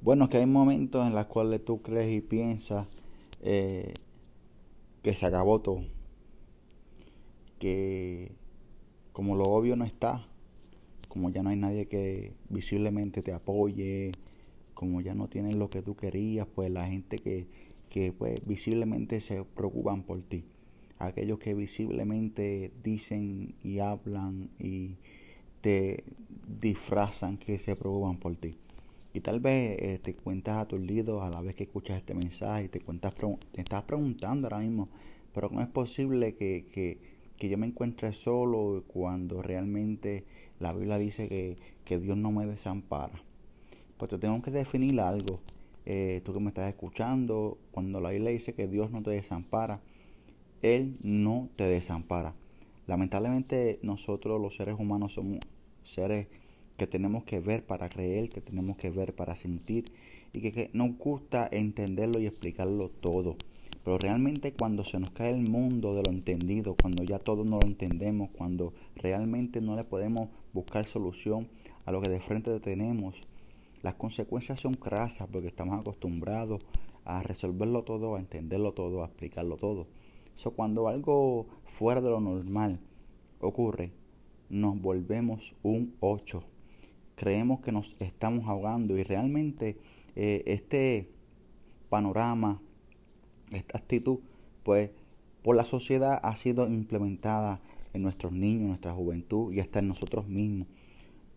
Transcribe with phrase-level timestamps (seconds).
[0.00, 2.86] Bueno, que hay momentos en los cuales tú crees y piensas
[3.42, 3.94] eh,
[5.02, 5.82] que se acabó todo.
[7.58, 8.30] Que
[9.12, 10.24] como lo obvio no está,
[11.08, 14.12] como ya no hay nadie que visiblemente te apoye,
[14.74, 17.46] como ya no tienes lo que tú querías, pues la gente que,
[17.90, 20.44] que pues visiblemente se preocupan por ti,
[21.00, 24.94] aquellos que visiblemente dicen y hablan y
[25.62, 26.04] te
[26.60, 28.54] disfrazan que se preocupan por ti.
[29.18, 32.68] Y tal vez eh, te cuentas aturdido a la vez que escuchas este mensaje y
[32.68, 33.16] te, cuentas,
[33.50, 34.88] te estás preguntando ahora mismo,
[35.34, 36.98] pero ¿cómo es posible que, que,
[37.36, 40.22] que yo me encuentre solo cuando realmente
[40.60, 43.20] la Biblia dice que, que Dios no me desampara?
[43.96, 45.40] Pues te tengo que definir algo.
[45.84, 49.80] Eh, tú que me estás escuchando, cuando la Biblia dice que Dios no te desampara,
[50.62, 52.34] Él no te desampara.
[52.86, 55.40] Lamentablemente nosotros los seres humanos somos
[55.82, 56.28] seres
[56.78, 59.92] que tenemos que ver para creer, que tenemos que ver para sentir
[60.32, 63.36] y que, nos gusta entenderlo y explicarlo todo.
[63.84, 67.58] Pero realmente cuando se nos cae el mundo de lo entendido, cuando ya todo no
[67.60, 71.48] lo entendemos, cuando realmente no le podemos buscar solución
[71.84, 73.16] a lo que de frente tenemos,
[73.82, 76.62] las consecuencias son crasas porque estamos acostumbrados
[77.04, 79.86] a resolverlo todo, a entenderlo todo, a explicarlo todo.
[80.36, 82.78] Eso cuando algo fuera de lo normal
[83.40, 83.90] ocurre,
[84.48, 86.42] nos volvemos un 8.
[87.18, 89.76] Creemos que nos estamos ahogando y realmente
[90.14, 91.08] eh, este
[91.88, 92.60] panorama,
[93.50, 94.20] esta actitud,
[94.62, 94.92] pues
[95.42, 97.58] por la sociedad ha sido implementada
[97.92, 100.68] en nuestros niños, nuestra juventud y hasta en nosotros mismos.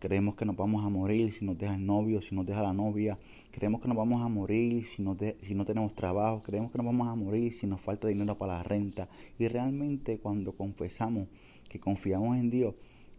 [0.00, 2.72] Creemos que nos vamos a morir si nos deja el novio, si nos deja la
[2.72, 3.16] novia.
[3.52, 5.04] Creemos que nos vamos a morir si,
[5.46, 6.42] si no tenemos trabajo.
[6.42, 9.08] Creemos que nos vamos a morir si nos falta dinero para la renta.
[9.38, 11.28] Y realmente cuando confesamos
[11.68, 12.74] que confiamos en Dios,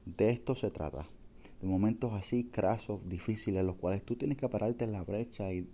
[0.06, 1.06] de esto se trata.
[1.62, 5.68] De momentos así crasos, difíciles, los cuales tú tienes que pararte en la brecha y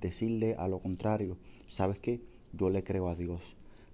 [0.00, 1.36] decirle a lo contrario.
[1.68, 2.20] ¿Sabes qué?
[2.52, 3.40] Yo le creo a Dios.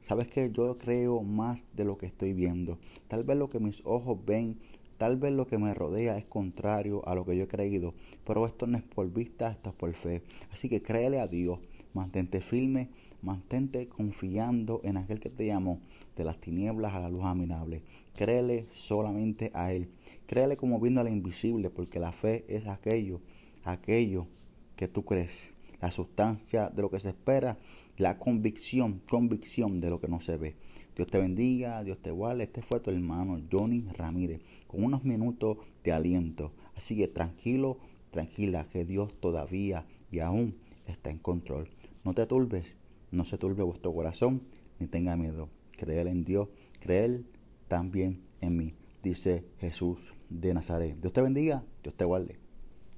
[0.09, 0.51] ¿Sabes qué?
[0.53, 2.79] Yo creo más de lo que estoy viendo.
[3.09, 4.57] Tal vez lo que mis ojos ven
[4.99, 7.93] Tal vez lo que me rodea es contrario a lo que yo he creído,
[8.25, 10.23] pero esto no es por vista, esto es por fe.
[10.53, 11.59] Así que créele a Dios,
[11.93, 12.89] mantente firme,
[13.21, 15.81] mantente confiando en aquel que te llamó
[16.17, 17.83] de las tinieblas a la luz aminable.
[18.15, 19.89] Créele solamente a Él.
[20.27, 23.21] Créele como viendo la invisible, porque la fe es aquello,
[23.65, 24.27] aquello
[24.75, 25.33] que tú crees,
[25.81, 27.59] la sustancia de lo que se espera,
[27.97, 30.57] la convicción, convicción de lo que no se ve.
[30.97, 32.45] Dios te bendiga, Dios te guarde.
[32.45, 36.53] Este fue tu hermano Johnny Ramírez con unos minutos de aliento.
[36.75, 37.79] Así que tranquilo,
[38.11, 41.69] tranquila, que Dios todavía y aún está en control.
[42.05, 42.67] No te turbes,
[43.13, 44.43] no se turbe vuestro corazón,
[44.81, 45.49] ni tenga miedo.
[45.77, 46.49] Creer en Dios,
[46.81, 47.23] creer
[47.69, 50.97] también en mí, dice Jesús de Nazaret.
[51.01, 52.39] Dios te bendiga, Dios te guarde.